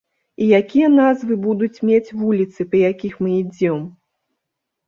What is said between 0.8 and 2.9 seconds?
назвы будуць мець вуліцы, па